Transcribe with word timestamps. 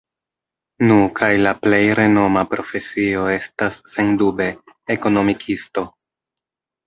Nu, 0.91 0.95
kaj 1.19 1.27
la 1.47 1.51
plej 1.65 1.81
renoma 1.99 2.43
profesio 2.53 3.27
estas, 3.35 3.83
sendube, 3.91 4.49
Ekonomikisto. 4.97 5.85